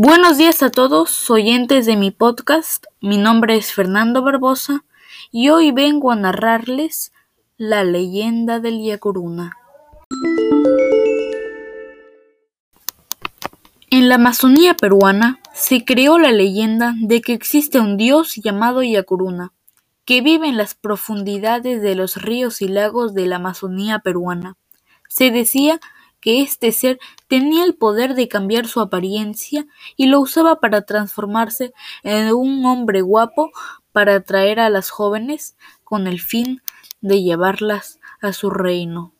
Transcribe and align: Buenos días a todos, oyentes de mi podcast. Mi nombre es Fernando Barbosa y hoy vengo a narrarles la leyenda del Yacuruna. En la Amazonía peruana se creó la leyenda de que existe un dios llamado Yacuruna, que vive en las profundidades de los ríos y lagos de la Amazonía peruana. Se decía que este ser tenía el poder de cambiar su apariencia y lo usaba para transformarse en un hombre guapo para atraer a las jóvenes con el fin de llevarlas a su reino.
Buenos 0.00 0.38
días 0.38 0.62
a 0.62 0.70
todos, 0.70 1.28
oyentes 1.28 1.84
de 1.84 1.96
mi 1.96 2.12
podcast. 2.12 2.86
Mi 3.00 3.18
nombre 3.18 3.56
es 3.56 3.72
Fernando 3.72 4.22
Barbosa 4.22 4.84
y 5.32 5.48
hoy 5.48 5.72
vengo 5.72 6.12
a 6.12 6.14
narrarles 6.14 7.10
la 7.56 7.82
leyenda 7.82 8.60
del 8.60 8.80
Yacuruna. 8.80 9.56
En 13.90 14.08
la 14.08 14.14
Amazonía 14.14 14.74
peruana 14.74 15.40
se 15.52 15.84
creó 15.84 16.20
la 16.20 16.30
leyenda 16.30 16.94
de 17.00 17.20
que 17.20 17.32
existe 17.32 17.80
un 17.80 17.96
dios 17.96 18.36
llamado 18.36 18.84
Yacuruna, 18.84 19.52
que 20.04 20.20
vive 20.20 20.46
en 20.46 20.56
las 20.56 20.74
profundidades 20.76 21.82
de 21.82 21.96
los 21.96 22.22
ríos 22.22 22.62
y 22.62 22.68
lagos 22.68 23.14
de 23.14 23.26
la 23.26 23.36
Amazonía 23.36 23.98
peruana. 23.98 24.56
Se 25.08 25.32
decía 25.32 25.80
que 25.80 25.97
este 26.24 26.72
ser 26.72 26.98
tenía 27.28 27.64
el 27.64 27.74
poder 27.74 28.14
de 28.14 28.28
cambiar 28.28 28.66
su 28.66 28.80
apariencia 28.80 29.66
y 29.96 30.06
lo 30.06 30.20
usaba 30.20 30.60
para 30.60 30.82
transformarse 30.82 31.72
en 32.02 32.32
un 32.32 32.64
hombre 32.66 33.02
guapo 33.02 33.50
para 33.92 34.16
atraer 34.16 34.60
a 34.60 34.70
las 34.70 34.90
jóvenes 34.90 35.56
con 35.84 36.06
el 36.06 36.20
fin 36.20 36.62
de 37.00 37.22
llevarlas 37.22 38.00
a 38.20 38.32
su 38.32 38.50
reino. 38.50 39.12